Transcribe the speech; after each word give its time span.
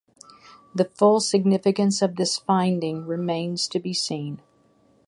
The 0.73 0.85
full 0.85 1.19
significance 1.19 2.01
of 2.01 2.15
this 2.15 2.39
finding 2.39 3.05
remains 3.05 3.67
to 3.67 3.79
be 3.79 3.93
seen. 3.93 4.41